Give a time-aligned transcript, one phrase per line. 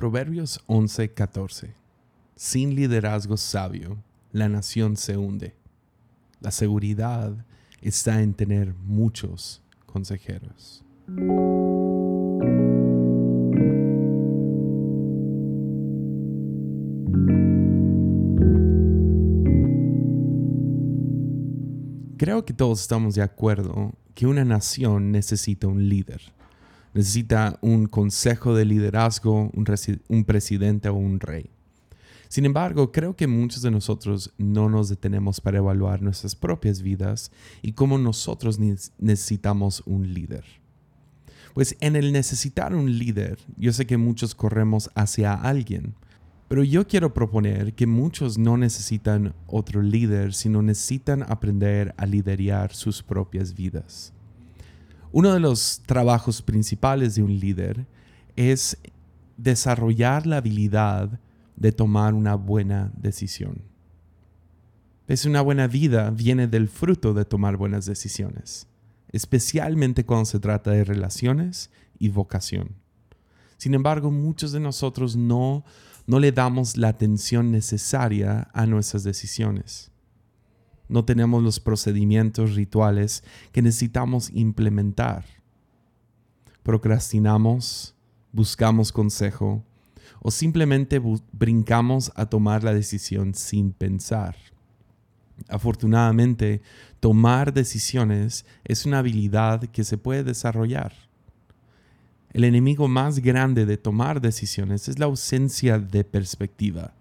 [0.00, 1.74] Proverbios 11:14
[2.34, 5.54] Sin liderazgo sabio, la nación se hunde.
[6.40, 7.44] La seguridad
[7.82, 10.82] está en tener muchos consejeros.
[22.16, 26.22] Creo que todos estamos de acuerdo que una nación necesita un líder.
[26.92, 31.50] Necesita un consejo de liderazgo, un, presidente o un rey.
[32.28, 37.30] Sin embargo, creo que muchos de nosotros no nos detenemos para evaluar nuestras propias vidas
[37.62, 38.58] y cómo nosotros
[38.98, 40.44] necesitamos un líder.
[41.54, 45.94] Pues en el necesitar un líder, yo sé que muchos corremos hacia alguien,
[46.50, 52.72] pero yo quiero proponer que muchos no necesitan otro líder, sino necesitan aprender a liderar
[52.72, 54.12] sus propias vidas.
[55.12, 57.86] Uno de los trabajos principales de un líder
[58.36, 58.76] es
[59.36, 61.20] desarrollar la habilidad
[61.56, 63.62] de tomar una buena decisión.
[65.08, 68.68] Es una buena vida viene del fruto de tomar buenas decisiones,
[69.10, 72.76] especialmente cuando se trata de relaciones y vocación.
[73.56, 75.64] Sin embargo, muchos de nosotros no
[76.10, 79.92] no le damos la atención necesaria a nuestras decisiones.
[80.90, 85.24] No tenemos los procedimientos rituales que necesitamos implementar.
[86.62, 87.94] Procrastinamos,
[88.32, 89.64] buscamos consejo
[90.20, 91.00] o simplemente
[91.32, 94.36] brincamos a tomar la decisión sin pensar.
[95.48, 96.60] Afortunadamente,
[97.00, 100.92] tomar decisiones es una habilidad que se puede desarrollar
[102.32, 106.94] el enemigo más grande de tomar decisiones es la ausencia de perspectiva.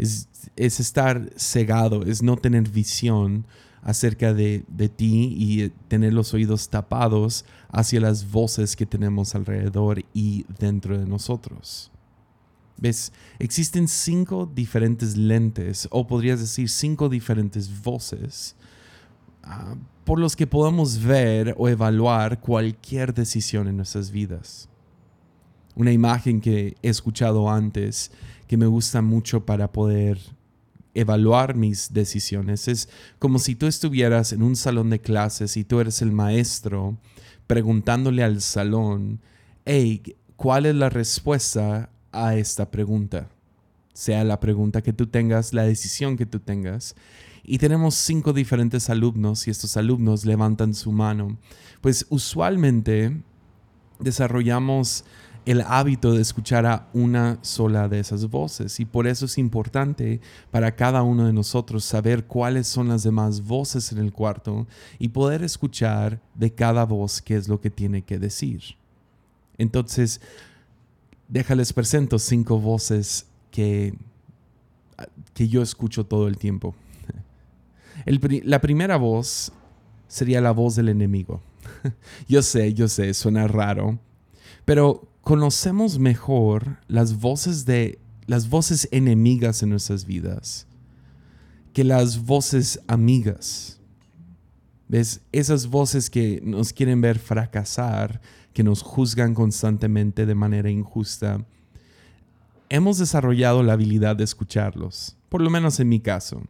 [0.00, 3.46] Es, estar cegado, es no tener visión
[3.82, 10.04] acerca de, de, ti y tener los oídos tapados hacia las voces que tenemos alrededor
[10.12, 11.90] y dentro de nosotros.
[12.76, 13.12] ¿Ves?
[13.38, 18.56] Existen cinco diferentes lentes, o podrías decir cinco diferentes voces,
[19.42, 19.74] ah,
[20.04, 24.70] por los que podemos ver o evaluar cualquier decisión en nuestras vidas
[25.80, 28.10] una imagen que he escuchado antes
[28.50, 30.18] que me gusta mucho para poder
[30.92, 32.66] evaluar mis decisiones.
[32.66, 32.88] Es
[33.20, 36.98] como si tú estuvieras en un salón de clases y tú eres el maestro
[37.46, 39.20] preguntándole al salón,
[39.66, 43.28] hey, ¿cuál es la respuesta a esta pregunta?
[43.92, 46.96] Sea la pregunta que tú tengas, la decisión que tú tengas.
[47.44, 51.38] Y tenemos cinco diferentes alumnos y estos alumnos levantan su mano.
[51.80, 53.16] Pues usualmente
[54.00, 55.04] desarrollamos
[55.46, 58.78] el hábito de escuchar a una sola de esas voces.
[58.80, 60.20] Y por eso es importante
[60.50, 64.66] para cada uno de nosotros saber cuáles son las demás voces en el cuarto
[64.98, 68.62] y poder escuchar de cada voz qué es lo que tiene que decir.
[69.58, 70.20] Entonces,
[71.28, 73.94] déjales presento cinco voces que,
[75.34, 76.74] que yo escucho todo el tiempo.
[78.44, 79.52] la primera voz
[80.08, 81.40] sería la voz del enemigo.
[82.28, 83.98] yo sé, yo sé, suena raro,
[84.64, 90.68] pero conocemos mejor las voces de las voces enemigas en nuestras vidas
[91.72, 93.80] que las voces amigas.
[94.88, 95.20] ¿Ves?
[95.30, 98.20] Esas voces que nos quieren ver fracasar,
[98.52, 101.46] que nos juzgan constantemente de manera injusta.
[102.68, 106.42] Hemos desarrollado la habilidad de escucharlos, por lo menos en mi caso.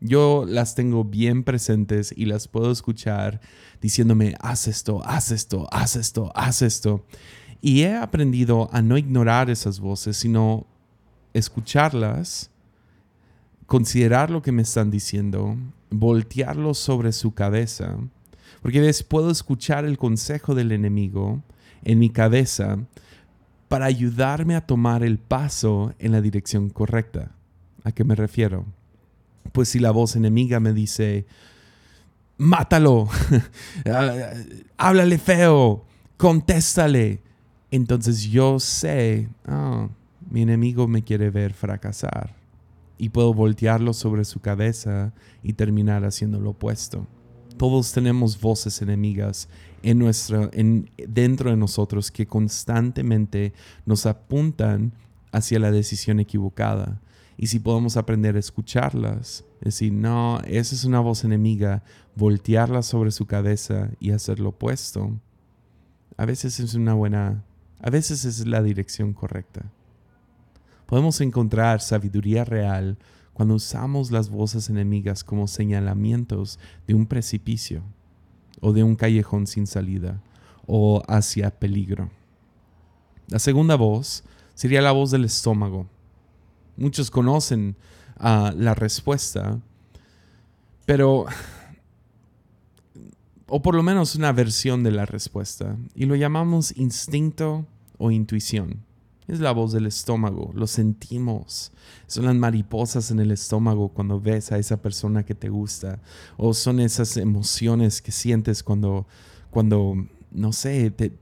[0.00, 3.40] Yo las tengo bien presentes y las puedo escuchar
[3.82, 7.04] diciéndome, haz esto, haz esto, haz esto, haz esto.
[7.60, 10.66] Y he aprendido a no ignorar esas voces, sino
[11.34, 12.50] escucharlas,
[13.66, 15.56] considerar lo que me están diciendo,
[15.90, 17.96] voltearlo sobre su cabeza,
[18.62, 21.42] porque ves, puedo escuchar el consejo del enemigo
[21.84, 22.78] en mi cabeza
[23.68, 27.30] para ayudarme a tomar el paso en la dirección correcta.
[27.84, 28.66] ¿A qué me refiero?
[29.52, 31.26] Pues si la voz enemiga me dice,
[32.36, 33.08] mátalo,
[34.76, 35.84] háblale feo,
[36.16, 37.22] contéstale,
[37.70, 39.88] entonces yo sé, ah,
[40.28, 42.34] mi enemigo me quiere ver fracasar
[42.98, 45.12] y puedo voltearlo sobre su cabeza
[45.42, 47.06] y terminar haciendo lo opuesto.
[47.56, 49.48] Todos tenemos voces enemigas
[49.82, 53.52] en nuestra, en, dentro de nosotros que constantemente
[53.86, 54.92] nos apuntan
[55.32, 57.00] hacia la decisión equivocada.
[57.36, 61.82] Y si podemos aprender a escucharlas, decir, no, esa es una voz enemiga,
[62.16, 65.18] voltearla sobre su cabeza y hacer lo opuesto,
[66.16, 67.44] a veces es una buena
[67.80, 69.70] a veces es la dirección correcta.
[70.86, 72.98] Podemos encontrar sabiduría real
[73.32, 77.82] cuando usamos las voces enemigas como señalamientos de un precipicio
[78.60, 80.20] o de un callejón sin salida
[80.66, 82.10] o hacia peligro.
[83.28, 84.24] La segunda voz
[84.54, 85.86] sería la voz del estómago.
[86.76, 87.76] Muchos conocen
[88.18, 89.60] ah, la respuesta,
[90.84, 91.26] pero,
[93.50, 97.66] o por lo menos una versión de la respuesta, y lo llamamos instinto
[97.98, 98.84] o intuición.
[99.26, 101.72] Es la voz del estómago, lo sentimos.
[102.06, 106.00] Son las mariposas en el estómago cuando ves a esa persona que te gusta.
[106.36, 109.06] O son esas emociones que sientes cuando,
[109.50, 109.94] cuando
[110.32, 111.12] no sé, te,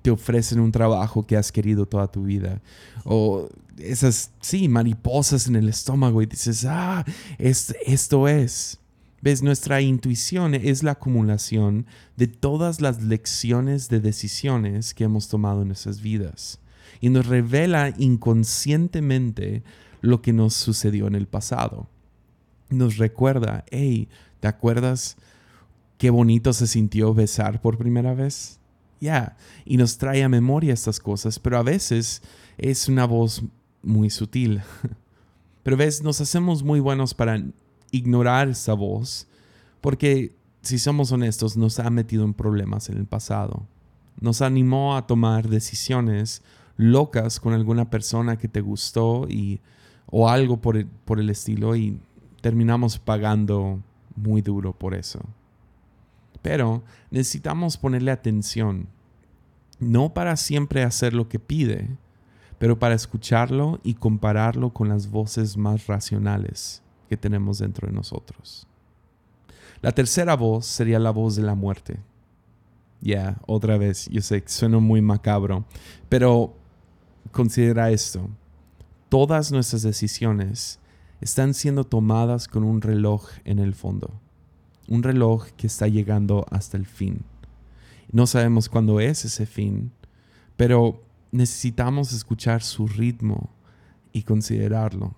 [0.00, 2.62] te ofrecen un trabajo que has querido toda tu vida.
[3.04, 7.04] O esas, sí, mariposas en el estómago y dices, ah,
[7.38, 8.78] esto es.
[9.22, 9.42] ¿Ves?
[9.42, 11.86] Nuestra intuición es la acumulación
[12.16, 16.58] de todas las lecciones de decisiones que hemos tomado en nuestras vidas
[17.00, 19.62] y nos revela inconscientemente
[20.00, 21.88] lo que nos sucedió en el pasado.
[22.70, 24.08] Nos recuerda, hey,
[24.40, 25.16] ¿te acuerdas
[25.98, 28.58] qué bonito se sintió besar por primera vez?
[29.00, 32.22] Ya, y nos trae a memoria estas cosas, pero a veces
[32.58, 33.42] es una voz
[33.82, 34.62] muy sutil.
[35.62, 37.42] Pero ves, nos hacemos muy buenos para
[37.92, 39.26] ignorar esa voz,
[39.80, 43.66] porque si somos honestos, nos ha metido en problemas en el pasado.
[44.20, 46.42] Nos animó a tomar decisiones
[46.76, 49.60] locas con alguna persona que te gustó y,
[50.06, 51.98] o algo por el, por el estilo y
[52.42, 53.80] terminamos pagando
[54.16, 55.20] muy duro por eso.
[56.42, 58.88] Pero necesitamos ponerle atención,
[59.78, 61.88] no para siempre hacer lo que pide,
[62.58, 68.66] pero para escucharlo y compararlo con las voces más racionales que tenemos dentro de nosotros.
[69.82, 71.98] La tercera voz sería la voz de la muerte.
[73.02, 75.66] Ya, otra vez, yo sé que suena muy macabro,
[76.08, 76.54] pero
[77.32, 78.28] Considera esto.
[79.08, 80.80] Todas nuestras decisiones
[81.20, 84.20] están siendo tomadas con un reloj en el fondo.
[84.88, 87.22] Un reloj que está llegando hasta el fin.
[88.10, 89.92] No sabemos cuándo es ese fin,
[90.56, 93.50] pero necesitamos escuchar su ritmo
[94.12, 95.14] y considerarlo.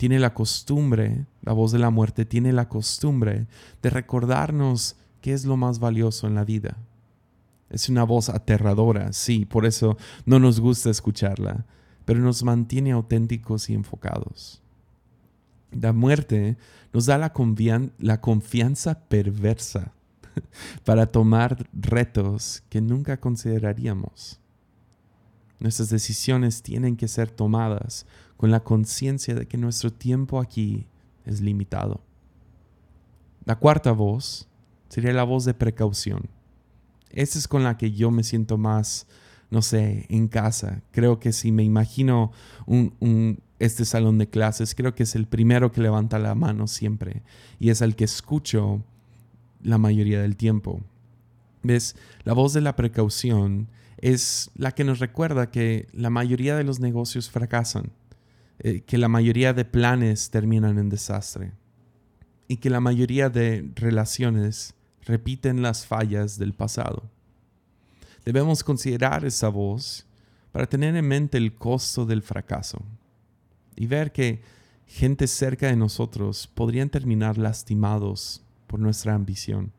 [0.00, 3.46] Tiene la costumbre, la voz de la muerte tiene la costumbre
[3.82, 6.78] de recordarnos qué es lo más valioso en la vida
[7.70, 11.64] es una voz aterradora, sí, por eso no nos gusta escucharla,
[12.04, 14.60] pero nos mantiene auténticos y enfocados.
[15.70, 16.58] La muerte
[16.92, 17.32] nos da la,
[17.98, 19.92] la confianza perversa
[20.84, 24.40] para tomar retos que nunca consideraríamos.
[25.60, 28.04] Nuestras decisiones tienen que ser tomadas
[28.40, 30.86] con la conciencia de que nuestro tiempo aquí
[31.26, 32.00] es limitado.
[33.44, 34.48] La cuarta voz
[34.88, 36.28] sería la voz de precaución
[37.10, 39.06] esa es con la que yo me siento más,
[39.50, 40.82] no sé, en casa.
[40.92, 42.32] Creo que si me imagino
[42.66, 47.22] un, este salón de clases, creo que es el primero que levanta la mano siempre
[47.58, 48.82] y es el que escucho
[49.62, 50.80] la mayoría del tiempo.
[51.62, 51.96] ¿Ves?
[52.24, 56.80] La voz de la precaución es la que nos recuerda que la mayoría de los
[56.80, 57.90] negocios fracasan,
[58.60, 61.52] eh, que la mayoría de planes terminan en desastre
[62.46, 67.10] y que la mayoría de relaciones repiten las fallas del pasado.
[68.24, 70.06] Debemos considerar esa voz
[70.52, 72.82] para tener en mente el costo del fracaso
[73.76, 74.42] y ver que
[74.86, 79.72] gente cerca de nosotros podrían terminar lastimados por nuestra ambición.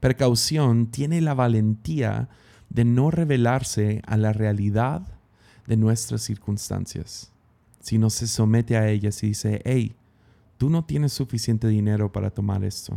[0.00, 2.28] Precaución tiene la valentía
[2.70, 5.02] de no revelarse a la realidad
[5.66, 7.33] de nuestras circunstancias,
[7.84, 9.94] sino se somete a ellas y dice, hey,
[10.56, 12.96] tú no tienes suficiente dinero para tomar esto.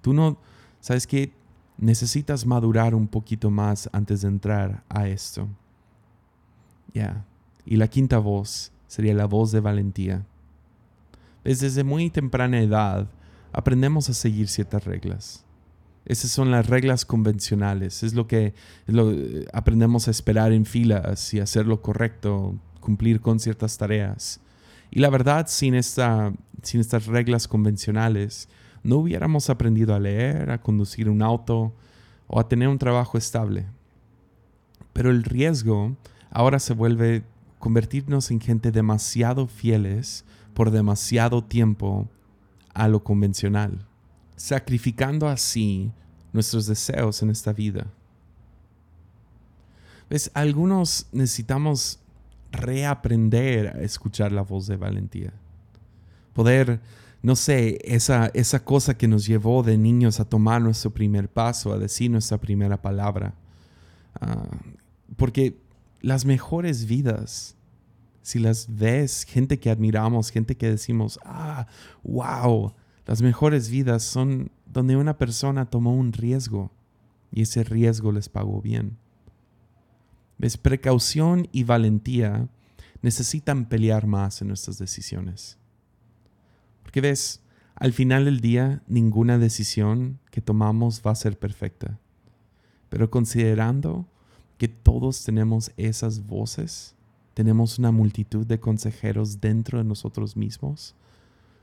[0.00, 0.38] Tú no,
[0.80, 1.32] ¿Sabes que
[1.78, 5.46] Necesitas madurar un poquito más antes de entrar a esto.
[6.94, 7.26] Ya.
[7.66, 10.24] Y la quinta voz sería la voz de valentía.
[11.44, 13.10] Desde muy temprana edad
[13.52, 15.44] aprendemos a seguir ciertas reglas.
[16.06, 18.02] Esas son las reglas convencionales.
[18.02, 18.54] Es lo que
[18.86, 19.12] lo,
[19.52, 22.54] aprendemos a esperar en filas y hacer lo correcto,
[22.86, 24.40] cumplir con ciertas tareas.
[24.92, 28.48] Y la verdad, sin, esta, sin estas reglas convencionales,
[28.84, 31.74] no hubiéramos aprendido a leer, a conducir un auto
[32.28, 33.66] o a tener un trabajo estable.
[34.92, 35.96] Pero el riesgo
[36.30, 37.24] ahora se vuelve
[37.58, 40.24] convertirnos en gente demasiado fieles
[40.54, 42.08] por demasiado tiempo
[42.72, 43.84] a lo convencional,
[44.36, 45.90] sacrificando así
[46.32, 47.88] nuestros deseos en esta vida.
[50.08, 50.30] ¿Ves?
[50.34, 51.98] Algunos necesitamos
[52.56, 55.32] reaprender a escuchar la voz de valentía.
[56.32, 56.80] Poder
[57.26, 61.72] no sé, esa, esa cosa que nos llevó de niños a tomar nuestro primer paso,
[61.72, 63.34] a decir nuestra primera palabra.
[64.20, 64.46] Ah,
[65.16, 65.58] porque
[66.00, 67.56] las mejores vidas,
[68.22, 71.66] si las ves, gente que admiramos, gente que decimos, ah,
[72.04, 72.74] wow,
[73.06, 76.70] las mejores vidas son donde una persona tomó un riesgo
[77.32, 78.98] y ese riesgo les pagó bien.
[80.38, 80.56] ¿Ves?
[80.56, 82.48] Precaución y valentía
[83.02, 85.58] necesitan pelear más en nuestras decisiones.
[86.82, 87.42] Porque ves,
[87.74, 91.98] al final del día ninguna decisión que tomamos va a ser perfecta.
[92.88, 94.06] Pero considerando
[94.58, 96.94] que todos tenemos esas voces,
[97.34, 100.94] tenemos una multitud de consejeros dentro de nosotros mismos,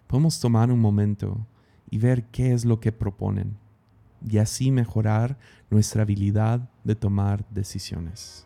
[0.07, 1.47] podemos tomar un momento
[1.89, 3.57] y ver qué es lo que proponen
[4.29, 5.37] y así mejorar
[5.69, 8.45] nuestra habilidad de tomar decisiones.